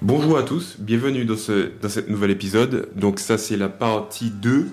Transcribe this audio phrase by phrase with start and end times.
[0.00, 2.88] Bonjour à tous, bienvenue dans, ce, dans cet nouvel épisode.
[2.94, 4.68] Donc ça c'est la partie 2.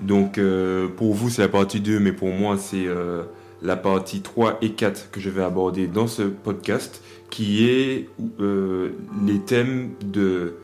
[0.00, 3.22] Donc euh, pour vous c'est la partie 2 mais pour moi c'est euh,
[3.62, 8.90] la partie 3 et 4 que je vais aborder dans ce podcast qui est euh,
[9.26, 10.56] les thèmes de...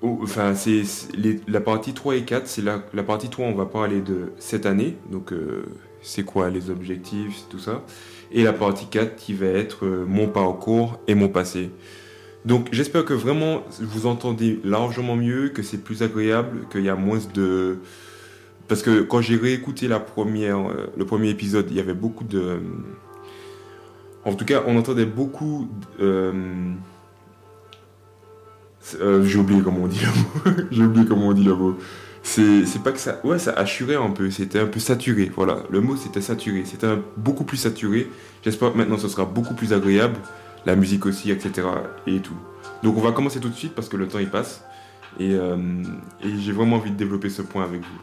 [0.00, 0.82] Enfin c'est
[1.46, 4.64] la partie 3 et 4, c'est la, la partie 3 on va parler de cette
[4.64, 4.96] année.
[5.10, 5.34] Donc
[6.00, 7.84] c'est quoi les objectifs, tout ça.
[8.32, 11.70] Et la partie 4 qui va être mon parcours et mon passé.
[12.44, 16.96] Donc j'espère que vraiment vous entendez largement mieux, que c'est plus agréable, qu'il y a
[16.96, 17.78] moins de...
[18.68, 22.24] Parce que quand j'ai réécouté la première, euh, le premier épisode, il y avait beaucoup
[22.24, 22.60] de...
[24.24, 25.68] En tout cas, on entendait beaucoup...
[26.00, 26.72] euh,
[29.00, 30.66] euh, j'ai oublié comment on dit le mot.
[30.72, 31.76] j'ai oublié comment on dit le mot.
[32.22, 33.20] C'est pas que ça...
[33.24, 34.30] Ouais, ça assurait un peu.
[34.30, 35.30] C'était un peu saturé.
[35.34, 35.62] Voilà.
[35.70, 36.64] Le mot, c'était saturé.
[36.64, 38.08] C'était beaucoup plus saturé.
[38.44, 40.16] J'espère que maintenant, ce sera beaucoup plus agréable
[40.66, 41.66] la musique aussi, etc.
[42.06, 42.36] et tout.
[42.82, 44.64] Donc on va commencer tout de suite parce que le temps il passe
[45.18, 45.56] et, euh,
[46.22, 48.00] et j'ai vraiment envie de développer ce point avec vous.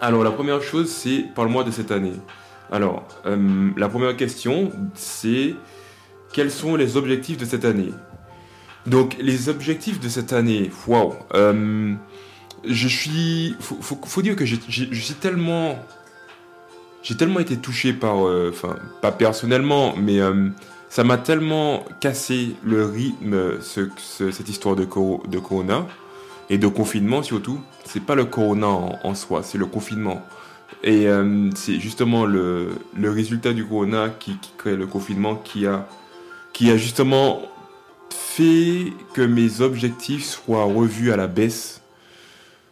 [0.00, 2.14] Alors la première chose c'est parle-moi de cette année.
[2.70, 5.54] Alors euh, la première question c'est
[6.32, 7.92] quels sont les objectifs de cette année?
[8.86, 11.14] Donc les objectifs de cette année, waouh.
[11.34, 11.94] euh,
[12.64, 14.56] je suis, faut, dire que je
[15.20, 15.78] tellement,
[17.02, 20.20] j'ai tellement été touché par, enfin pas personnellement, mais
[20.88, 25.86] ça m'a tellement cassé le rythme, ce- ce- cette histoire de, coro- de Corona
[26.50, 27.60] et de confinement surtout.
[27.84, 30.22] C'est pas le Corona en, soi, c'est le confinement.
[30.84, 32.70] Et euh, c'est justement le,
[33.02, 35.86] résultat du Corona qui, crée le confinement qui a,
[36.52, 37.42] qui a justement
[38.10, 41.82] fait que mes objectifs soient revus à la baisse.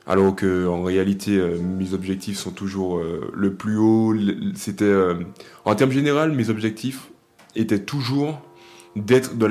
[0.07, 4.15] Alors que en réalité, euh, mes objectifs sont toujours euh, le plus haut.
[4.55, 4.95] C'était,
[5.65, 7.09] en termes généraux, mes objectifs
[7.57, 8.41] était toujours
[8.97, 9.47] d'être dans,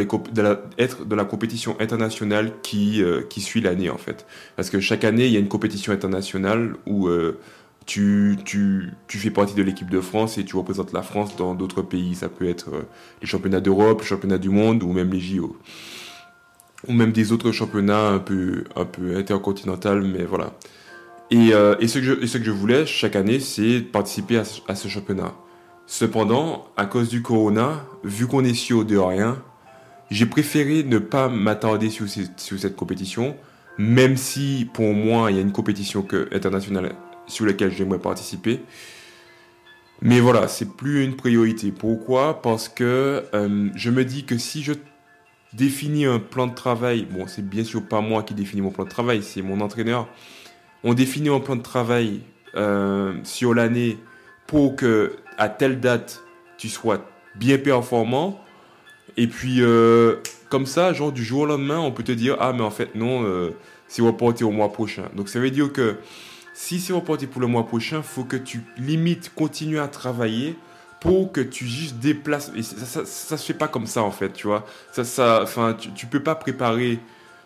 [1.16, 4.26] la, compétition internationale qui, euh, qui suit l'année en fait.
[4.56, 7.40] Parce que chaque année, il y a une compétition internationale où euh,
[7.86, 8.38] tu,
[9.08, 12.16] fais partie de l'équipe de France et tu représentes la France dans d'autres pays.
[12.16, 12.82] Ça peut être euh,
[13.22, 15.56] les championnats d'Europe, les championnats du monde ou même les JO.
[16.88, 20.54] Ou même des autres championnats un peu, un mais voilà.
[21.32, 25.34] Et, ce que je, voulais chaque année, c'est participer à ce championnat.
[25.88, 29.42] Cependant, à cause du corona, vu qu'on est sûr de rien,
[30.10, 33.36] j'ai préféré ne pas m'attarder sur, cette compétition,
[33.78, 36.96] même si pour moi il y a une compétition que, internationale
[37.28, 38.62] sur laquelle j'aimerais participer.
[40.02, 41.72] Mais voilà, c'est plus une priorité.
[41.72, 42.42] Pourquoi?
[42.42, 44.74] Parce que euh, je me dis que si je
[45.54, 48.84] définis un plan de travail, bon, c'est bien sûr pas moi qui définis mon plan
[48.84, 50.08] de travail, c'est mon entraîneur.
[50.84, 52.22] On définit un plan de travail
[52.56, 53.98] euh, sur l'année
[54.48, 56.24] pour que à telle date
[56.58, 58.42] tu sois bien performant.
[59.18, 60.18] Et puis euh,
[60.50, 62.96] comme ça genre du jour au lendemain on peut te dire ah mais en fait
[62.96, 63.52] non euh,
[63.88, 65.04] c'est reporté au mois prochain.
[65.16, 65.98] Donc ça veut dire que
[66.54, 70.56] si c'est reporté pour le mois prochain faut que tu limites continues à travailler
[71.00, 72.52] pour que tu juste déplaces.
[72.56, 74.66] Et ça, ça, ça se fait pas comme ça en fait tu vois.
[74.92, 77.00] Ça ça enfin tu, peux pas préparer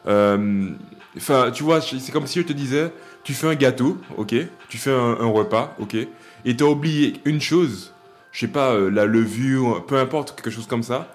[0.08, 0.70] euh,
[1.18, 2.92] enfin tu vois c'est comme si je te disais
[3.24, 4.34] tu fais un gâteau ok
[4.70, 5.98] tu fais un repas ok
[6.46, 7.94] et t'as oublié une chose,
[8.32, 11.14] je sais pas, euh, la levure, peu importe, quelque chose comme ça,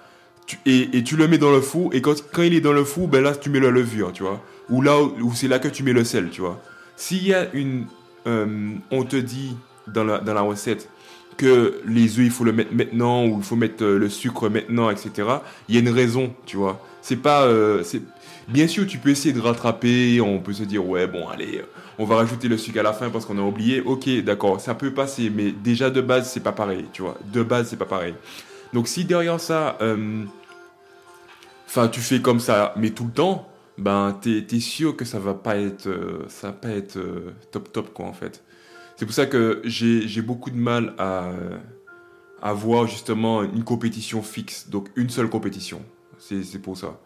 [0.65, 2.83] et, et tu le mets dans le four, et quand, quand il est dans le
[2.83, 4.41] four, ben là, tu mets la levure, tu vois.
[4.69, 6.61] Ou là, où, c'est là que tu mets le sel, tu vois.
[6.95, 7.85] S'il y a une...
[8.27, 9.55] euh, on te dit
[9.87, 10.89] dans la, dans la recette
[11.37, 14.49] que les œufs, il faut le mettre maintenant, ou il faut mettre euh, le sucre
[14.49, 15.11] maintenant, etc.,
[15.67, 16.81] il y a une raison, tu vois.
[17.01, 17.45] C'est pas...
[18.47, 21.63] Bien sûr, tu peux essayer de rattraper, on peut se dire, ouais, bon, allez,
[21.97, 23.81] on va rajouter le sucre à la fin parce qu'on a oublié.
[23.81, 27.17] Ok, d'accord, ça peut passer, mais déjà de base, c'est pas pareil, tu vois.
[27.33, 28.13] De base, c'est pas pareil.
[28.71, 30.23] Donc si derrière ça, euh,
[31.67, 35.19] enfin, tu fais comme ça, mais tout le temps, ben, t'es es sûr que ça
[35.19, 38.43] va pas être, euh, ça va pas être euh, top top quoi en fait.
[38.95, 41.31] C'est pour ça que j'ai beaucoup de mal à
[42.41, 45.81] à voir justement une compétition fixe, donc une seule compétition.
[46.19, 46.99] C'est pour ça.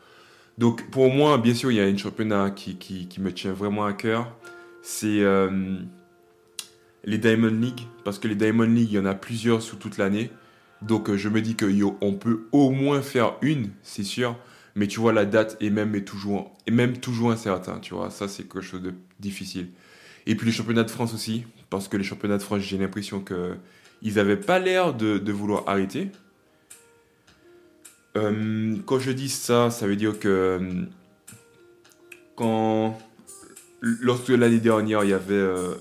[0.59, 3.93] Donc pour moi, bien sûr, il y a un championnat qui, me tient vraiment à
[3.93, 4.35] cœur.
[4.81, 5.77] C'est euh,
[7.05, 9.97] les Diamond League, parce que les Diamond League, il y en a plusieurs sous toute
[9.97, 10.31] l'année.
[10.81, 14.35] Donc euh, je me dis qu'on peut au moins faire une, c'est sûr.
[14.75, 18.09] Mais tu vois, la date est même, toujours, est même toujours incertain, tu vois.
[18.09, 19.69] Ça, c'est quelque chose de difficile.
[20.27, 23.21] Et puis les championnats de France aussi, parce que les championnats de France, j'ai l'impression
[23.21, 23.55] que
[24.01, 26.11] ils n'avaient pas l'air de vouloir arrêter.
[28.19, 30.83] Euh, quand je dis ça, ça veut dire que euh,
[32.35, 32.97] quand
[33.81, 35.75] lorsque l'année dernière il y avait euh,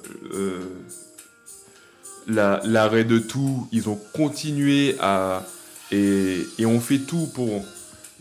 [2.27, 5.45] la- l'arrêt de tout, ils ont continué à
[5.91, 7.65] et, ont fait tout pour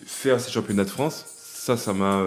[0.05, 1.25] faire ces championnats de France.
[1.27, 2.23] Ça, ça m'a.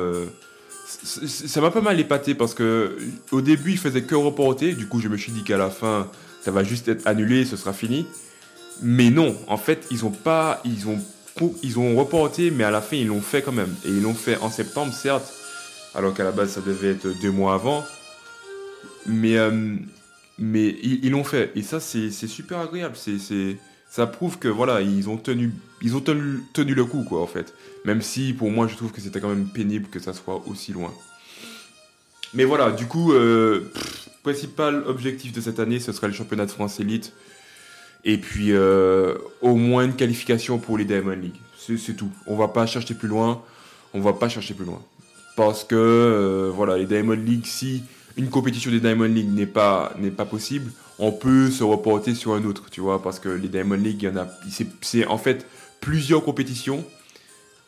[0.87, 2.97] ça m'a pas mal épaté parce que
[3.31, 4.75] au début, ils faisaient que reporter.
[4.75, 6.09] Du coup, je me suis dit qu'à la fin,
[6.43, 8.07] ça va juste être annulé, ce sera fini.
[8.83, 10.61] Mais non, en fait, ils ont pas.
[10.67, 10.99] Ils ont,
[11.63, 13.75] ils ont reporté, mais à la fin, ils l'ont fait quand même.
[13.85, 15.33] Et ils l'ont fait en septembre, certes,
[15.95, 17.85] alors qu'à la base, ça devait être deux mois avant.
[19.07, 19.77] Mais, euh,
[20.39, 21.53] mais ils l'ont fait.
[21.55, 22.97] Et ça, c'est super agréable.
[22.97, 23.57] C'est,
[23.89, 25.53] ça prouve que voilà, ils ont tenu,
[25.83, 27.55] ils ont tenu, le coup, quoi, en fait.
[27.85, 30.73] Même si, pour moi, je trouve que c'était quand même pénible que ça soit aussi
[30.73, 30.93] loin.
[32.35, 33.73] Mais voilà, du coup, euh,
[34.23, 37.13] principal objectif de cette année, ce sera le championnat de France élite.
[38.05, 41.37] Et puis, euh, au moins une qualification pour les Diamond League.
[41.57, 42.11] C'est tout.
[42.27, 43.43] On va pas chercher plus loin.
[43.95, 44.83] On va pas chercher plus loin.
[45.37, 47.83] Parce que, euh, voilà, les Diamond League, si
[48.17, 52.35] une compétition des Diamond League n'est pas, n'est pas possible, on peut se reporter sur
[52.35, 54.29] un autre, tu vois, parce que les Diamond League, il y en a,
[54.83, 55.47] c'est, en fait
[55.81, 56.85] plusieurs compétitions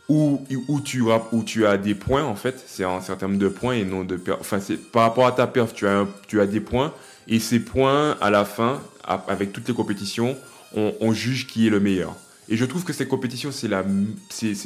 [0.08, 3.38] où, où, tu as, où tu as des points, en fait, c'est en, en termes
[3.38, 4.20] de points et non de.
[4.38, 6.92] Enfin, c'est, par rapport à ta perf, tu as, tu as des points,
[7.28, 10.36] et ces points, à la fin, avec toutes les compétitions,
[10.74, 12.16] on, juge qui est le meilleur.
[12.48, 13.68] Et je trouve que cette compétition, c'est,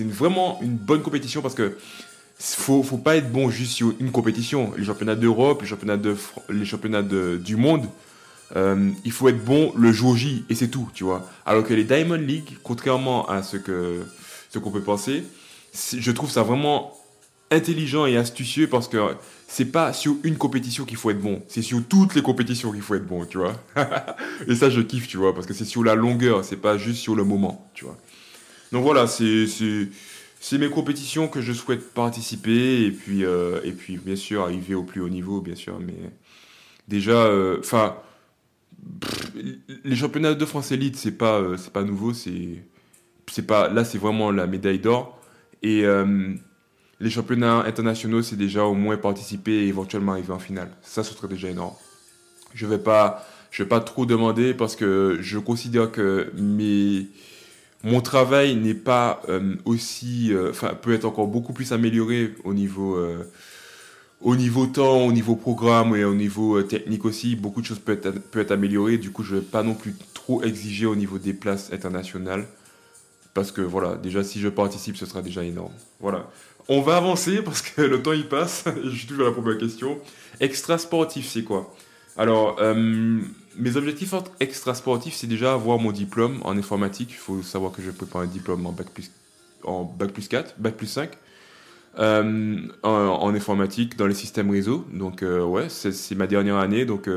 [0.05, 1.77] vraiment une bonne compétition parce que
[2.39, 4.73] faut, faut pas être bon juste sur une compétition.
[4.77, 6.17] Les championnats d'Europe, les championnats, de,
[6.51, 7.87] les championnats de- du monde,
[8.55, 11.29] euh, il faut être bon le jour J et c'est tout, tu vois.
[11.45, 13.57] Alors que les Diamond League, contrairement à ce
[14.51, 15.25] ce qu'on peut penser,
[15.75, 16.93] je trouve ça vraiment
[17.51, 18.99] intelligent et astucieux parce que
[19.47, 22.83] c'est pas sur une compétition qu'il faut être bon, c'est sur toutes les compétitions qu'il
[22.83, 23.55] faut être bon, tu vois.
[24.49, 26.99] et ça, je kiffe, tu vois, parce que c'est sur la longueur, c'est pas juste
[26.99, 27.97] sur le moment, tu vois.
[28.73, 34.17] Donc voilà, c'est mes compétitions que je souhaite participer et puis, euh, et puis bien
[34.17, 35.79] sûr arriver au plus haut niveau, bien sûr.
[35.79, 35.95] Mais
[36.89, 37.97] déjà, enfin,
[39.85, 42.63] les championnats de France élite, c'est pas, euh, pas nouveau, c'est
[43.47, 45.21] pas là, c'est vraiment la médaille d'or.
[45.63, 46.35] Et euh,
[47.01, 50.71] les championnats internationaux, c'est déjà au moins participer et éventuellement arriver en finale.
[50.83, 51.75] Ça, ce serait déjà énorme.
[52.55, 57.09] Je vais vais pas trop demander parce que je considère que mes
[57.87, 62.53] mon travail n'est pas euh, aussi, euh, enfin, peut être encore beaucoup plus amélioré au
[62.53, 63.23] niveau, euh,
[64.21, 67.37] au niveau temps, au niveau programme et au niveau technique aussi.
[67.37, 68.99] Beaucoup de choses peuvent être, peuvent être améliorées.
[68.99, 72.47] Du coup, je vais pas non plus trop exiger au niveau des places internationales.
[73.35, 75.73] Parce que voilà, déjà, si je participe, ce sera déjà énorme.
[76.01, 76.29] Voilà.
[76.69, 78.65] On va avancer parce que le temps il passe.
[78.85, 79.99] je suis toujours à la première question.
[80.41, 81.73] Extra sportif, c'est quoi?
[82.17, 83.21] Alors, euh,
[83.57, 87.11] mes objectifs extra sportifs, c'est déjà avoir mon diplôme en informatique.
[87.11, 89.11] Il faut savoir que je prépare un diplôme en bac plus,
[89.65, 91.11] en bac plus 4, bac plus 5.
[91.99, 94.85] Euh, en, informatique, dans les systèmes réseau.
[94.93, 96.85] Donc, euh, ouais, c'est ma dernière année.
[96.85, 97.09] Donc,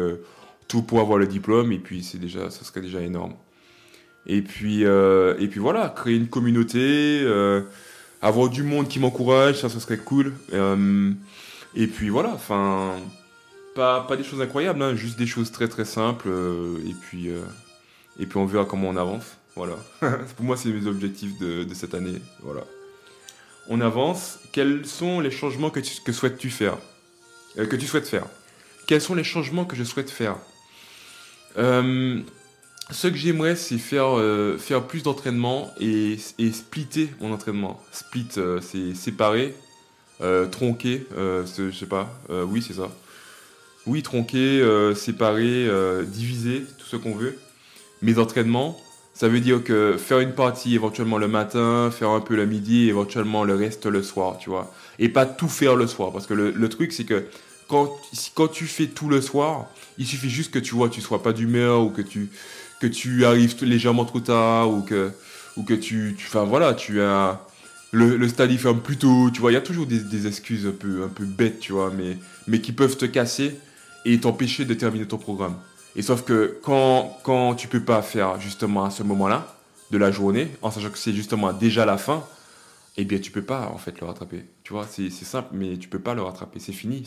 [0.68, 1.72] tout pour avoir le diplôme.
[1.72, 3.34] Et puis, c'est déjà, ça serait déjà énorme.
[4.26, 7.26] Et puis, et puis voilà, créer une communauté,
[8.22, 10.34] avoir du monde qui m'encourage, ça, serait cool.
[10.54, 11.12] Euh,
[11.76, 12.98] et puis voilà, enfin,
[13.76, 16.28] pas, des choses incroyables, hein, juste des choses très très simples.
[16.30, 17.42] euh, et, puis, euh,
[18.20, 19.38] et puis on verra comment on avance.
[19.56, 19.76] Voilà.
[20.36, 22.22] Pour moi, c'est mes objectifs de, cette année.
[22.42, 22.64] Voilà.
[23.68, 24.40] On avance.
[24.52, 26.78] Quels sont les changements que, tu, que souhaites-tu faire?
[27.56, 28.26] Que tu souhaites faire?
[28.88, 30.38] Quels sont les changements que je souhaite faire?
[32.92, 37.82] Ce que j'aimerais, c'est faire, euh, faire plus d'entraînement et, et, splitter mon entraînement.
[37.92, 39.54] Split, euh, c'est séparer,
[40.22, 42.90] euh, tronquer, je sais pas, oui, c'est ça.
[43.86, 44.64] Oui, tronquer,
[44.96, 45.70] séparer,
[46.06, 47.38] diviser, tout ce qu'on veut.
[48.02, 48.80] Mes entraînements,
[49.14, 52.90] ça veut dire que faire une partie éventuellement le matin, faire un peu le midi,
[52.90, 54.74] éventuellement le reste le soir, tu vois.
[55.00, 56.12] Et pas tout faire le soir.
[56.12, 57.26] Parce que le, le truc, c'est que
[57.68, 57.92] quand,
[58.36, 59.68] quand tu fais tout le soir,
[59.98, 62.30] il suffit juste que tu vois, tu sois pas d'humeur ou que tu
[62.80, 65.12] que tu arrives légèrement trop tard ou que,
[65.58, 67.40] ou que tu, enfin voilà, tu as
[67.92, 70.28] le, le stade il ferme plus tôt, tu vois, il y a toujours des, des,
[70.28, 72.18] excuses un peu, un peu bêtes, tu vois, mais,
[72.48, 73.56] mais qui peuvent te casser
[74.06, 75.56] et t'empêcher de terminer ton programme.
[75.96, 79.56] Et sauf que quand, quand tu peux pas faire justement à ce moment-là
[79.92, 82.24] de la journée, en sachant que c'est justement déjà la fin,
[82.98, 84.46] eh bien tu peux pas en fait le rattraper.
[84.64, 87.04] Tu vois, c'est simple, mais tu peux pas le rattraper, c'est fini.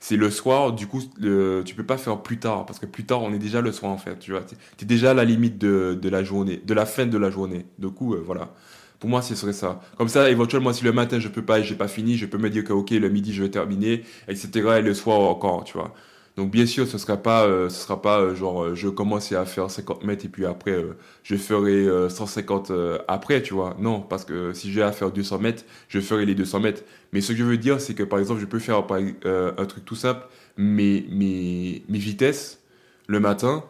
[0.00, 3.22] C'est le soir, du coup, tu peux pas faire plus tard, parce que plus tard,
[3.22, 4.18] on est déjà le soir en fait.
[4.18, 7.06] Tu vois, tu es, déjà à la limite de, de, la journée, de la fin
[7.06, 7.66] de la journée.
[7.78, 8.52] Du coup, euh, voilà.
[8.98, 9.80] Pour moi, ce serait ça.
[9.96, 12.36] Comme ça, éventuellement, si le matin je peux pas et j'ai pas fini, je peux
[12.36, 14.50] me dire que ok, le midi je vais terminer, etc.
[14.78, 15.94] Et le soir encore, tu vois.
[16.40, 19.30] Donc bien sûr, ce sera pas, euh, ce sera pas euh, genre euh, je commence
[19.32, 20.82] à faire 50 mètres et puis après
[21.22, 23.76] je ferai 150 euh, après, tu vois.
[23.78, 26.82] Non, parce que si j'ai à faire 200 mètres, je ferai les 200 mètres.
[27.12, 29.84] Mais ce que je veux dire, c'est que par exemple, je peux faire un truc
[29.84, 32.62] tout simple, mes, mes, mes vitesses
[33.06, 33.62] le matin,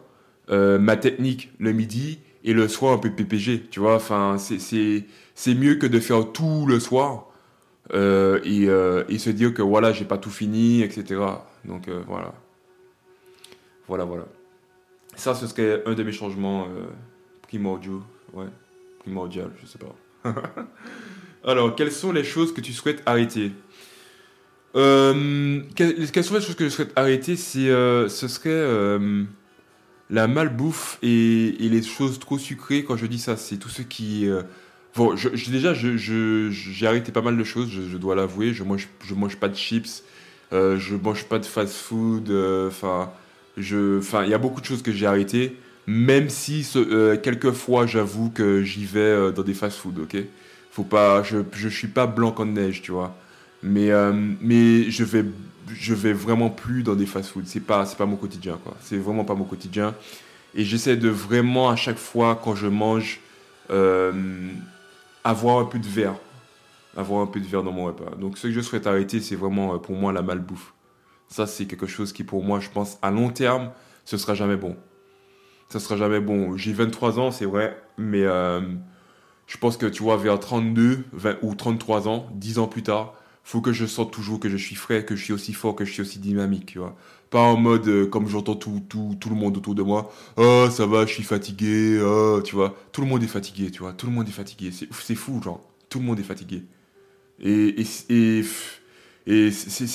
[0.49, 3.95] ma technique le midi et le soir un peu PPG, tu vois.
[3.95, 7.27] Enfin, c'est mieux que de faire tout le soir.
[7.93, 8.63] et,
[9.09, 11.19] et, se dire que voilà, j'ai pas tout fini, etc.
[11.65, 12.33] Donc voilà.
[13.91, 14.23] Voilà, voilà.
[15.17, 16.65] Ça, ce serait un de mes changements
[17.41, 18.01] primordiaux.
[18.31, 18.45] Ouais,
[18.99, 19.93] primordial, je sais pas.
[21.43, 23.51] Alors, quelles sont les choses que tu souhaites arrêter?
[24.77, 27.35] Euh, quelles, sont les choses que je souhaite arrêter?
[27.57, 29.25] Euh, ce serait euh,
[30.09, 32.85] la malbouffe et, et, les choses trop sucrées.
[32.85, 34.25] Quand je dis ça, c'est tout ce qui.
[34.95, 35.15] bon,
[35.49, 37.69] déjà, j'ai arrêté pas mal de choses.
[37.69, 38.53] Je, dois l'avouer.
[38.53, 40.05] Je mange, je mange pas de chips.
[40.53, 42.31] je mange pas de fast-food.
[42.69, 43.20] Enfin, je,
[43.57, 45.57] il y a beaucoup de choses que j'ai arrêtées.
[45.87, 46.65] Même si
[47.23, 49.99] quelquefois, j'avoue que j'y vais dans des fast-food.
[49.99, 50.17] Ok?
[50.71, 51.23] Faut pas.
[51.23, 53.15] Je, je suis pas blanc comme neige, tu vois?
[53.63, 54.11] Mais, euh,
[54.89, 55.25] je vais
[55.67, 57.43] vais vraiment plus dans des fast-food.
[57.45, 58.75] C'est pas pas mon quotidien quoi.
[58.81, 59.95] C'est vraiment pas mon quotidien.
[60.55, 63.19] Et j'essaie de vraiment à chaque fois quand je mange
[63.69, 64.11] euh,
[65.23, 66.15] avoir un peu de verre,
[66.97, 68.15] avoir un peu de verre dans mon repas.
[68.19, 70.73] Donc ce que je souhaite arrêter, c'est vraiment euh, pour moi la malbouffe.
[71.31, 73.71] Ça c'est quelque chose qui pour moi, je pense à long terme,
[74.05, 74.75] ce sera jamais bon.
[75.69, 76.57] Ça sera jamais bon.
[76.57, 78.23] J'ai 23 ans, c'est vrai, mais
[79.47, 83.15] je pense que tu vois vers 32 20, ou 33 ans, 10 ans plus tard,
[83.43, 85.85] faut que je sente toujours que je suis frais, que je suis aussi fort, que
[85.85, 86.77] je suis aussi dynamique.
[87.29, 90.11] Pas en mode euh, comme j'entends tout, tout, tout le monde autour de moi.
[90.37, 92.75] Oh, ça va, je suis fatigué, oh, tu vois.
[92.91, 93.93] Tout le monde est fatigué, tu vois.
[93.93, 94.71] Tout le monde est fatigué.
[94.71, 95.61] C'est fou, genre.
[95.89, 96.63] Tout le monde est fatigué.
[97.39, 98.43] Et, et,
[99.27, 99.85] et, c'est,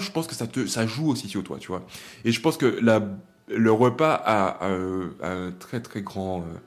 [0.00, 1.86] je pense que ça, te, ça joue aussi sur toi, tu vois.
[2.24, 2.80] Et je pense que
[3.48, 6.40] le repas a, un très très grand.
[6.40, 6.58] Euh,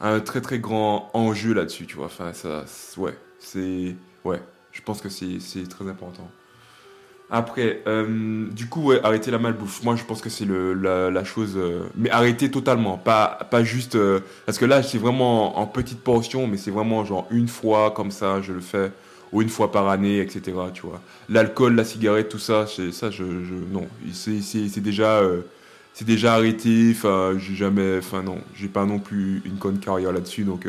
[0.00, 2.06] un très très grand enjeu là-dessus, tu vois.
[2.06, 2.64] Enfin, ça,
[2.96, 3.16] ouais.
[3.38, 3.96] C'est.
[4.24, 4.40] Ouais,
[4.72, 6.28] je pense que c'est très important.
[7.30, 9.82] Après, euh, du coup, arrêter la malbouffe.
[9.82, 11.54] Moi, je pense que c'est la, la, chose.
[11.56, 12.96] Euh, mais arrêter totalement.
[12.96, 13.98] Pas, pas juste.
[14.46, 18.10] Parce que là, c'est vraiment en petite portion, mais c'est vraiment genre une fois comme
[18.10, 18.92] ça, je le fais.
[19.32, 20.56] Ou une fois par année, etc.
[20.72, 21.00] Tu vois.
[21.28, 23.24] L'alcool, la cigarette, tout ça, ça, je.
[23.24, 23.86] non.
[24.12, 25.22] C'est déjà.
[25.92, 26.94] c'est déjà arrêté.
[27.38, 27.98] J'ai jamais.
[27.98, 28.38] Enfin, non.
[28.54, 30.44] J'ai pas non plus une conne carrière là-dessus.
[30.44, 30.66] Donc.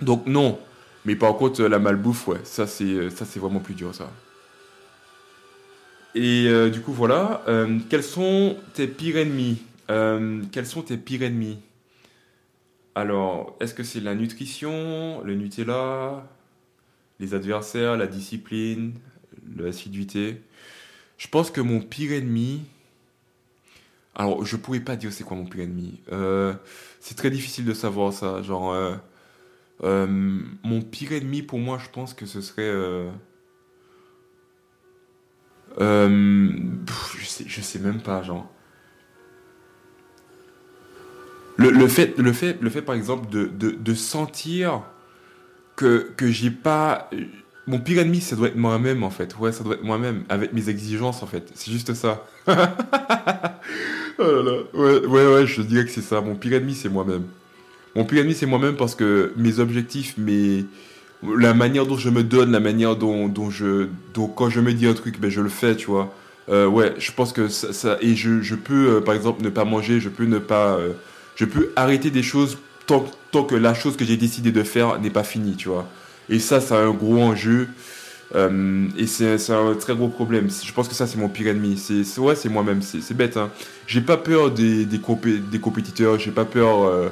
[0.00, 0.58] donc, non.
[1.06, 4.10] Mais par contre, la malbouffe, ouais, ça c'est, euh, ça c'est vraiment plus dur, ça.
[6.16, 7.42] Et euh, du coup, voilà.
[7.46, 9.62] Euh, quels sont tes pires ennemis?
[9.86, 11.58] Quels sont tes pires ennemis?
[12.96, 16.26] Alors, est-ce que c'est la nutrition, le Nutella,
[17.20, 18.94] les adversaires, la discipline,
[19.56, 20.42] l'assiduité
[21.18, 22.62] Je pense que mon pire ennemi.
[24.14, 26.00] Alors, je pourrais pas dire c'est quoi mon pire ennemi.
[27.00, 28.42] c'est très difficile de savoir ça.
[28.42, 28.98] Genre.
[29.84, 32.62] Euh, mon pire ennemi pour moi, je pense que ce serait.
[32.62, 33.10] Euh,
[35.80, 36.48] euh,
[37.18, 38.50] je, sais, sais même pas, genre.
[41.58, 44.82] Le, fait, le, fait, le fait, par exemple, de sentir
[45.76, 47.10] que, que j'ai pas.
[47.66, 49.36] Mon pire ennemi, ça doit être moi-même, en fait.
[49.38, 51.50] Ouais, ça doit être moi-même, avec mes exigences, en fait.
[51.54, 52.26] C'est juste ça.
[52.48, 52.52] oh.
[54.74, 56.20] Ouais, ouais, ouais, je dirais que c'est ça.
[56.20, 57.24] Mon pire ennemi, c'est moi-même.
[57.94, 60.64] Mon pire ennemi, c'est moi-même parce que mes objectifs, mes...
[61.22, 63.88] la manière dont je me donne, la manière dont, dont je.
[64.14, 66.14] Donc, quand je me dis un truc, ben, je le fais, tu vois.
[66.48, 67.98] Euh, ouais, je pense que ça.
[68.00, 70.76] et je, je peux, euh, par exemple, ne pas manger, je peux ne pas.
[70.76, 70.92] Euh,
[71.34, 73.04] je peux arrêter des choses tant,
[73.44, 75.88] que la chose que j'ai décidé de faire n'est pas finie, tu vois.
[76.28, 77.68] Et ça, a un gros enjeu.
[78.34, 80.48] et c'est un très gros problème.
[80.50, 81.76] Je pense que ça, c'est mon pire ennemi.
[81.76, 82.82] C'est ouais, c'est moi-même.
[82.82, 83.36] C'est bête.
[83.36, 83.50] Hein.
[83.86, 86.18] J'ai pas peur des, des, des compétiteurs.
[86.18, 87.10] J'ai pas peur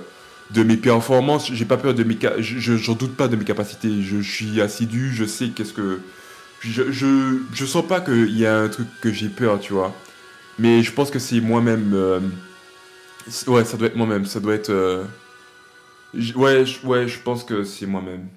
[0.51, 4.03] de mes performances, j'ai pas peur de mes je j'en doute pas de mes capacités,
[4.03, 6.01] je, suis assidu, je sais qu'est-ce que
[6.61, 9.95] je, je, je sens pas qu'il y a un truc que j'ai peur, tu vois.
[10.59, 12.21] Mais je pense que c'est moi-même euh,
[13.47, 14.71] ouais, ça doit être moi-même, ça doit être
[16.37, 18.29] ouais, ouais, je pense que c'est moi-même.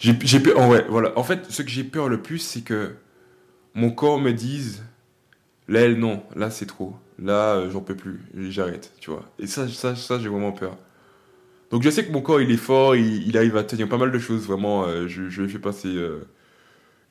[0.00, 1.16] J'ai peur, ouais, voilà.
[1.18, 2.94] En fait, ce que j'ai peur le plus, c'est que
[3.74, 4.82] mon corps me dise,
[5.68, 6.96] là, non, là, c'est trop.
[7.18, 9.30] Là, euh, j'en peux plus, j'arrête, tu vois.
[9.38, 10.78] Et ça, ça, ça j'ai vraiment peur.
[11.70, 14.10] Donc je sais que mon corps, il est fort, il, arrive à tenir pas mal
[14.10, 14.84] de choses, vraiment.
[14.84, 16.26] Euh, je, je lui fais passer euh,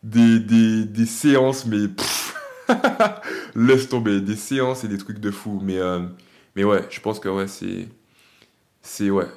[0.03, 1.88] des, des, des, séances, mais...
[3.55, 5.62] laisse tomber, des séances et des trucs de fou.
[5.63, 5.79] Mais,
[6.55, 7.88] mais ouais, je pense que ouais, c'est...
[8.81, 9.27] C'est, ouais,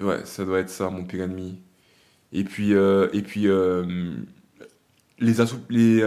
[0.00, 1.60] ouais, ça doit être ça, mon pire ennemi.
[2.32, 3.46] Et puis, et puis
[5.18, 5.34] les,
[5.68, 6.02] les,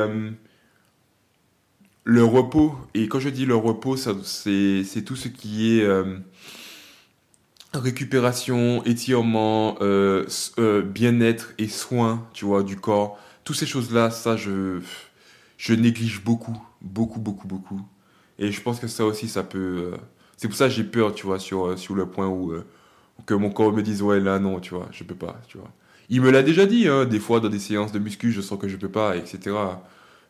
[2.06, 6.20] le repos, et quand je dis le repos, c'est tout ce qui est euh,
[7.74, 10.26] récupération, étirement, euh,
[10.60, 13.20] euh, bien-être et soins, tu vois, du corps.
[13.44, 14.80] Toutes ces choses-là, ça, je,
[15.58, 17.82] je néglige beaucoup, beaucoup, beaucoup, beaucoup.
[18.38, 19.94] Et je pense que ça aussi, ça peut...
[20.38, 22.54] c'est pour ça que j'ai peur, tu vois, sur, sur le point où,
[23.26, 25.72] que mon corps me dise ouais là non, tu vois, je peux pas, tu vois.
[26.10, 28.60] Il me l'a déjà dit, hein, des fois dans des séances de muscu, je sens
[28.60, 29.56] que je peux pas, etc.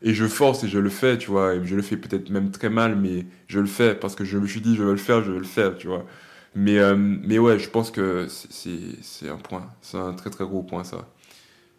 [0.02, 1.56] Et je force et je le fais, tu vois.
[1.56, 4.38] Et je le fais peut-être même très mal, mais je le fais parce que je
[4.38, 6.06] me suis dit je vais le faire, je vais le faire, tu vois.
[6.56, 10.64] Mais, euh, mais ouais, je pense que c'est un point, c'est un très très gros
[10.64, 11.10] point ça.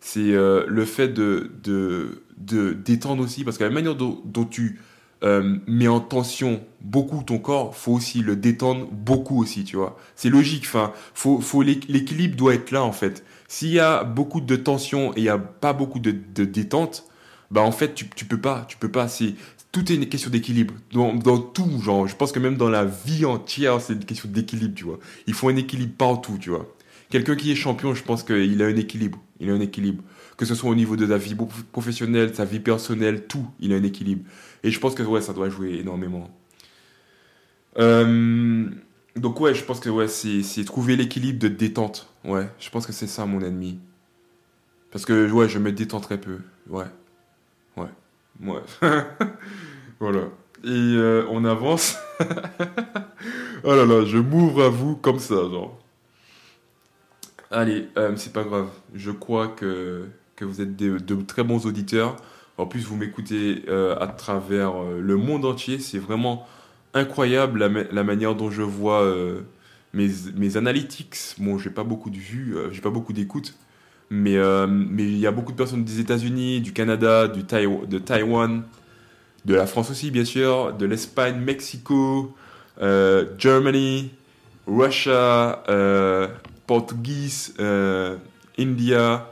[0.00, 4.80] C'est euh, le fait de, de, détendre aussi, parce que la manière dont tu
[5.24, 9.98] euh, mets en tension beaucoup ton corps, faut aussi le détendre beaucoup aussi, tu vois.
[10.14, 13.24] C'est logique, enfin, faut, faut l'équilibre doit être là en fait.
[13.48, 17.04] S'il y a beaucoup de tension et il y a pas beaucoup de, de détente,
[17.50, 19.08] bah en fait tu, tu peux pas, tu peux pas.
[19.08, 19.34] C'est
[19.72, 22.06] tout est une question d'équilibre dans, dans, tout, genre.
[22.06, 24.98] Je pense que même dans la vie entière, c'est une question d'équilibre, tu vois.
[25.26, 26.66] Il faut un équilibre partout, tu vois.
[27.10, 29.18] Quelqu'un qui est champion, je pense qu'il a un équilibre.
[29.38, 30.02] Il a un équilibre.
[30.36, 31.36] Que ce soit au niveau de sa vie
[31.72, 34.24] professionnelle, sa vie personnelle, tout, il a un équilibre.
[34.62, 36.30] Et je pense que ouais, ça doit jouer énormément.
[37.78, 38.68] Euh,
[39.16, 42.12] donc ouais, je pense que ouais, c'est trouver l'équilibre de détente.
[42.24, 43.78] Ouais, je pense que c'est ça mon ennemi.
[44.90, 46.38] Parce que ouais, je me détends très peu.
[46.68, 46.84] Ouais.
[47.76, 47.88] Ouais.
[48.42, 48.62] Ouais.
[50.00, 50.22] voilà.
[50.64, 51.96] Et euh, on avance.
[53.64, 55.78] oh là là, je m'ouvre à vous comme ça, genre.
[57.50, 58.68] Allez, euh, c'est pas grave.
[58.94, 62.16] Je crois que, que vous êtes de, très bons auditeurs.
[62.58, 65.78] En plus, vous m'écoutez euh, à travers euh, le monde entier.
[65.78, 66.46] C'est vraiment
[66.94, 67.58] incroyable
[67.90, 69.04] la, manière dont je vois
[69.92, 71.34] mes, mes analytics.
[71.38, 73.54] Bon, j'ai pas beaucoup de vues, j'ai pas beaucoup d'écoutes.
[74.08, 78.62] Mais mais il y a beaucoup de personnes des États-Unis, du Canada, du de Taïwan,
[79.44, 82.34] de la France aussi, bien sûr, de l'Espagne, Mexico,
[83.36, 84.10] Germany,
[84.66, 85.62] Russia,
[86.66, 87.28] portugais,
[87.60, 88.16] euh,
[88.58, 89.30] India,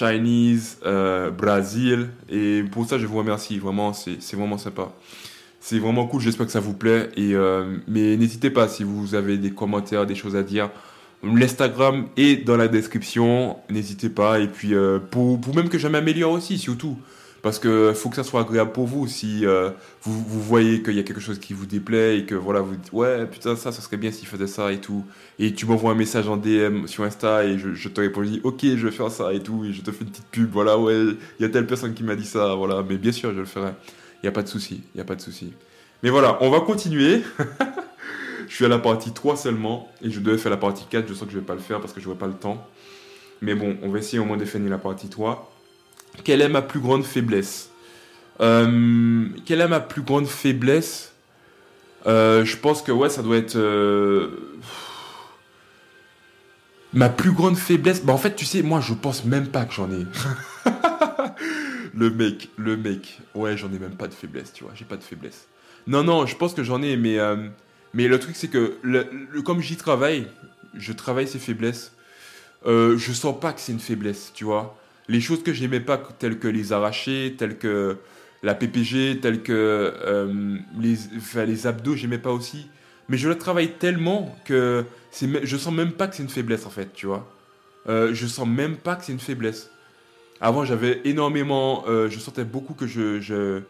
[0.00, 2.08] Chinese, euh, Brésil.
[2.30, 3.58] Et pour ça, je vous remercie.
[3.58, 4.92] Vraiment, c'est vraiment sympa.
[5.60, 6.22] C'est vraiment cool.
[6.22, 7.10] J'espère que ça vous plaît.
[7.16, 10.70] Et, euh, mais n'hésitez pas si vous avez des commentaires, des choses à dire.
[11.22, 13.58] L'Instagram est dans la description.
[13.68, 14.40] N'hésitez pas.
[14.40, 14.72] Et puis,
[15.10, 16.96] pour, pour même que je m'améliore aussi, surtout.
[17.42, 19.06] Parce que faut que ça soit agréable pour vous.
[19.06, 19.70] Si euh,
[20.02, 22.92] vous, voyez qu'il y a quelque chose qui vous déplaît et que voilà, vous dites
[22.92, 25.04] ouais, putain, ça, ça serait bien s'il faisait ça et tout.
[25.38, 28.40] Et tu m'envoies un message en DM sur Insta et je, te réponds, je dis
[28.44, 29.64] ok, je vais faire ça et tout.
[29.64, 30.50] Et je te fais une petite pub.
[30.52, 30.94] Voilà, ouais,
[31.38, 32.54] il y a telle personne qui m'a dit ça.
[32.54, 33.70] Voilà, mais bien sûr, je le ferai.
[34.22, 34.82] Il n'y a pas de souci.
[34.94, 35.54] Il n'y a pas de souci.
[36.02, 37.22] Mais voilà, on va continuer.
[38.48, 41.08] je suis à la partie 3 seulement et je devais faire la partie 4.
[41.08, 42.66] Je sens que je vais pas le faire parce que je n'aurai pas le temps.
[43.40, 45.49] Mais bon, on va essayer au moins de finir la partie 3.
[46.24, 47.70] Quelle est ma plus grande faiblesse?
[48.40, 51.12] Euh, Quelle est ma plus grande faiblesse?
[52.06, 54.28] Euh, Je pense que ouais, ça doit être euh,
[56.92, 58.02] ma plus grande faiblesse.
[58.04, 60.06] Bah en fait, tu sais, moi, je pense même pas que j'en ai.
[61.94, 63.20] le mec, le mec.
[63.34, 64.72] Ouais, j'en ai même pas de faiblesse, tu vois.
[64.74, 65.46] J'ai pas de faiblesse.
[65.86, 67.18] Non, non, je pense que j'en ai, mais
[68.08, 68.78] le truc c'est que
[69.44, 70.28] comme j'y travaille,
[70.74, 71.92] je travaille ces faiblesses.
[72.66, 74.79] je sens pas que c'est une faiblesse, tu vois
[75.10, 77.96] les choses que j'aimais pas, telles que les arrachés, telles que
[78.44, 82.68] la PPG, telles que euh, les, enfin, les abdos, j'aimais pas aussi.
[83.08, 84.84] Mais je le travaille tellement que
[85.20, 87.28] je sens même pas que c'est une faiblesse en fait, tu vois.
[87.88, 89.70] Euh, je sens même pas que c'est une faiblesse.
[90.40, 93.62] Avant, j'avais énormément, euh, je sentais beaucoup que je, je,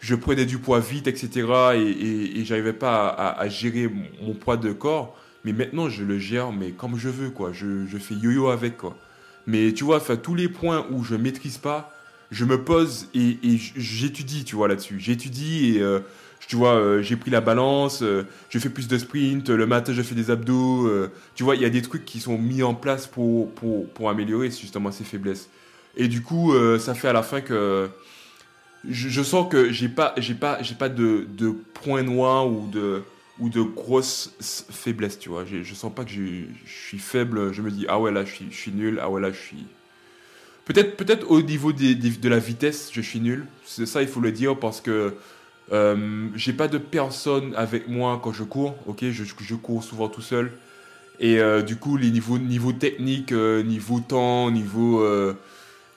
[0.00, 1.46] je, prenais du poids vite, etc.
[1.74, 3.88] Et, et, et j'arrivais pas à, à, gérer
[4.20, 5.16] mon, poids de corps.
[5.44, 7.52] Mais maintenant, je le gère, mais comme je veux, quoi.
[7.52, 8.96] Je, je fais yo-yo avec, quoi.
[9.46, 11.92] Mais tu vois, tous les points où je maîtrise pas,
[12.30, 13.36] je me pose et,
[13.76, 14.98] j'étudie, tu vois, là-dessus.
[14.98, 16.00] J'étudie et, euh,
[16.48, 19.92] tu vois, euh, j'ai pris la balance, euh, je fais plus de sprint, le matin,
[19.92, 20.90] je fais des abdos.
[21.34, 24.10] tu vois, il y a des trucs qui sont mis en place pour, pour, pour
[24.10, 25.48] améliorer justement ces faiblesses.
[25.96, 27.90] Et du coup, ça fait à la fin que
[28.88, 32.68] je, je sens que j'ai pas, j'ai pas, j'ai pas de, de point noir ou
[32.72, 33.02] de
[33.48, 34.34] de grosses
[34.70, 35.44] faiblesses, tu vois.
[35.44, 37.52] Je, sens pas que je, suis faible.
[37.52, 38.98] Je me dis, ah ouais, là, je suis, nul.
[39.02, 39.66] Ah ouais, là, je suis.
[40.64, 43.46] Peut-être peut au niveau de la vitesse, je suis nul.
[43.64, 45.14] C'est ça, il faut le dire, parce que
[45.72, 48.76] euh, j'ai pas de personne avec moi quand je cours.
[48.86, 50.52] Ok, je, cours souvent tout seul.
[51.20, 55.04] Et euh, du coup, les niveaux, niveau technique, euh, niveau temps, niveau,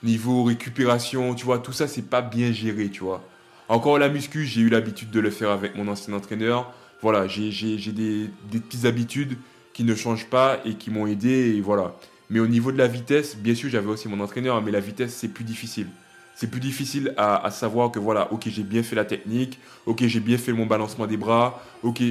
[0.02, 3.22] niveau récupération, tu vois, tout ça, c'est pas bien géré, tu vois.
[3.68, 7.50] Encore la muscu, j'ai eu l'habitude de le faire avec mon ancien entraîneur voilà, j'ai
[7.92, 9.36] des, petites habitudes
[9.72, 11.60] qui ne changent pas et qui m'ont aidé.
[11.60, 11.94] Voilà.
[12.30, 15.14] Mais au niveau de la vitesse, bien sûr, j'avais aussi mon entraîneur, mais la vitesse,
[15.14, 15.86] c'est plus difficile.
[16.34, 20.20] C'est plus difficile à, savoir que voilà, ok, j'ai bien fait la technique, ok, j'ai
[20.20, 22.02] bien fait mon balancement des bras, ok.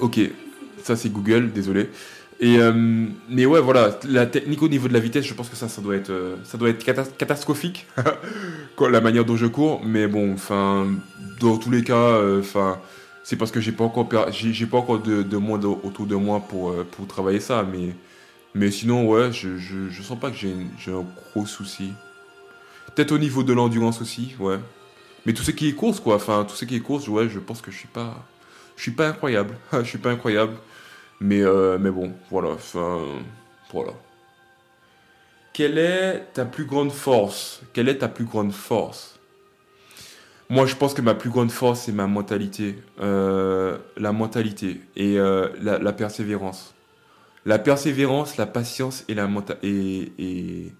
[0.00, 0.18] Ok,
[0.82, 1.90] ça c'est Google, désolé.
[2.42, 2.72] Et euh,
[3.28, 5.82] mais ouais, voilà, la technique au niveau de la vitesse, je pense que ça, ça
[5.82, 6.82] doit être, euh, ça doit être
[7.16, 7.86] catastrophique,
[8.80, 9.82] la manière dont je cours.
[9.84, 10.88] Mais bon, enfin,
[11.38, 12.78] dans tous les cas, euh, enfin,
[13.24, 16.40] c'est parce que j'ai pas encore, j'ai, pas encore de, de, monde autour de moi
[16.40, 17.62] pour, pour travailler ça.
[17.70, 17.94] Mais,
[18.54, 21.92] mais sinon, ouais, je, je, sens pas que j'ai, j'ai un gros souci.
[22.94, 24.58] Peut-être au niveau de l'endurance aussi, ouais.
[25.26, 26.14] Mais tout ce qui est course, quoi.
[26.14, 28.26] Enfin, tout ce qui est course, ouais, je pense que je suis pas,
[28.76, 29.58] je suis pas incroyable.
[29.72, 30.54] je suis pas incroyable.
[31.20, 32.50] Mais, euh, mais bon, voilà.
[32.50, 33.00] Enfin,
[33.72, 33.92] voilà.
[35.52, 37.60] Quelle est ta plus grande force?
[37.72, 39.18] Quelle est ta plus grande force?
[40.48, 42.76] Moi, je pense que ma plus grande force, c'est ma mentalité.
[43.00, 46.74] Euh, la mentalité et euh, la, persévérance.
[47.46, 49.28] La persévérance, la patience et, la
[49.62, 50.72] et, et,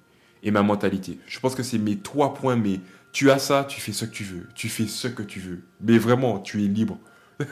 [0.43, 1.19] et ma mentalité.
[1.27, 2.81] Je pense que c'est mes trois points, mais
[3.13, 4.47] tu as ça, tu fais ce que tu veux.
[4.55, 5.61] Tu fais ce que tu veux.
[5.81, 6.99] Mais vraiment, tu es libre.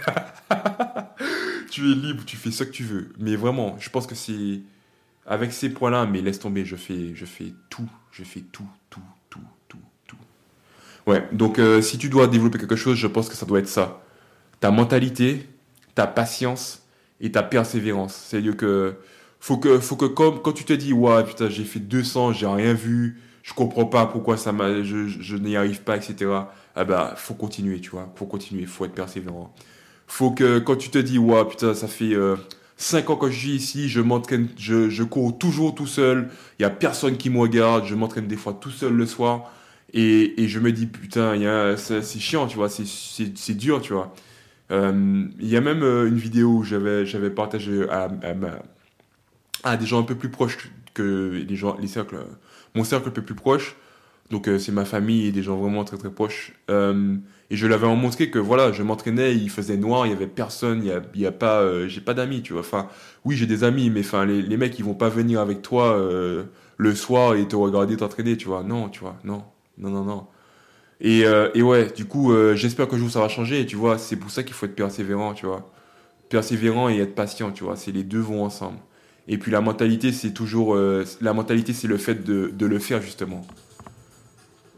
[1.70, 3.10] tu es libre, tu fais ce que tu veux.
[3.18, 4.60] Mais vraiment, je pense que c'est
[5.26, 9.00] avec ces points-là, mais laisse tomber, je fais, je fais tout, je fais tout, tout,
[9.30, 10.16] tout, tout, tout.
[11.06, 13.68] Ouais, donc euh, si tu dois développer quelque chose, je pense que ça doit être
[13.68, 14.02] ça.
[14.60, 15.48] Ta mentalité,
[15.94, 16.86] ta patience
[17.20, 18.14] et ta persévérance.
[18.14, 18.96] C'est-à-dire que
[19.40, 22.46] faut que, faut que comme, quand tu te dis, ouais, putain, j'ai fait 200, j'ai
[22.46, 26.30] rien vu, je comprends pas pourquoi ça m'a, je, je n'y arrive pas, etc.
[26.74, 29.54] Ah bah, faut continuer, tu vois, faut continuer, faut être persévérant.
[30.08, 32.34] Faut que quand tu te dis, ouais, putain, ça fait euh,
[32.78, 36.64] 5 ans que je vis ici, je m'entraîne, je, cours toujours tout seul, il y
[36.64, 39.52] a personne qui me regarde, je m'entraîne des fois tout seul le soir,
[39.92, 41.34] et, je me dis, putain,
[41.76, 44.14] c'est chiant, tu vois, c'est dur, tu vois.
[44.70, 48.34] Euh, il y a même euh, une vidéo où j'avais partagé à, à,
[49.70, 52.18] à, des gens un peu plus proches que les gens, les cercles,
[52.74, 53.76] mon cercle un peu plus proche,
[54.30, 56.52] donc euh, c'est ma famille et des gens vraiment très très proches.
[56.70, 57.16] Euh,
[57.50, 60.82] et je l'avais montré que voilà, je m'entraînais, il faisait noir, il y avait personne,
[60.82, 62.60] il y a, y a pas, euh, j'ai pas d'amis, tu vois.
[62.60, 62.88] Enfin,
[63.24, 65.96] oui, j'ai des amis, mais enfin, les, les mecs, ils vont pas venir avec toi
[65.96, 66.44] euh,
[66.76, 68.62] le soir et te regarder t'entraîner, tu vois.
[68.62, 69.44] Non, tu vois, non,
[69.78, 70.26] non, non, non.
[71.00, 73.98] Et, euh, et ouais, du coup, j'espère que jour ça va changer, tu vois.
[73.98, 75.70] C'est pour ça qu'il faut être persévérant, tu vois.
[76.28, 77.76] Persévérant et être patient, tu vois.
[77.76, 78.78] C'est les deux vont ensemble.
[79.28, 83.00] Et puis la mentalité, c'est toujours, la mentalité, c'est le fait de, de le faire
[83.02, 83.46] justement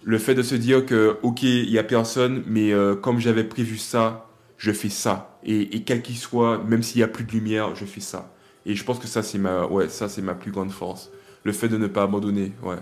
[0.03, 3.45] le fait de se dire que, ok, il y a personne, mais euh, comme j'avais
[3.45, 5.39] prévu ça, je fais ça.
[5.45, 8.33] Et, quel qu'il soit, même s'il y a plus de lumière, je fais ça.
[8.67, 11.11] Et je pense que ça, c'est ma, ouais, ça, c'est ma plus grande force.
[11.45, 12.77] Le fait de ne pas abandonner, ouais.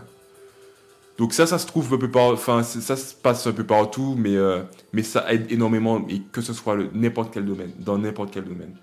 [1.18, 4.16] Donc ça, ça se trouve un peu par, enfin, ça se passe un peu partout,
[4.16, 8.30] mais, euh, mais ça aide énormément, et que ce soit n'importe quel domaine, dans n'importe
[8.32, 8.74] quel domaine.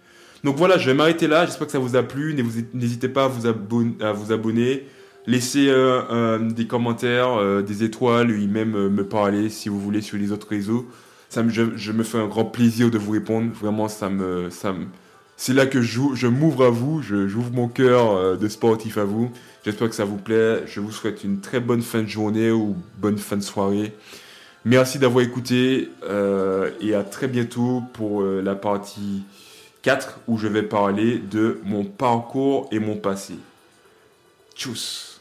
[0.43, 1.45] Donc voilà, je vais m'arrêter là.
[1.45, 2.35] J'espère que ça vous a plu.
[2.73, 4.85] N'hésitez pas à vous abonner.
[5.27, 10.01] Laissez euh, euh, des commentaires, euh, des étoiles, ou même me parler si vous voulez
[10.01, 10.85] sur les autres réseaux.
[11.29, 13.51] Ça me, je, me fais un grand plaisir de vous répondre.
[13.53, 14.73] Vraiment, ça me, ça
[15.35, 19.31] c'est là que je, m'ouvre à vous, j'ouvre mon cœur de sportif à vous.
[19.65, 20.63] J'espère que ça vous plaît.
[20.65, 23.93] Je vous souhaite une très bonne fin de journée ou bonne fin de soirée.
[24.63, 25.89] Merci d'avoir écouté
[26.79, 29.23] et à très bientôt pour la partie
[29.81, 33.33] 4 où je vais parler de mon parcours et mon passé.
[34.55, 35.14] Tchuss